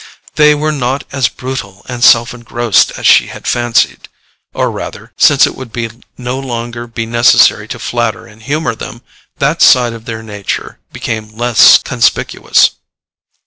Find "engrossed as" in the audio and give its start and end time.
2.33-3.05